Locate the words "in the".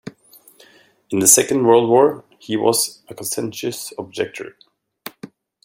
1.11-1.27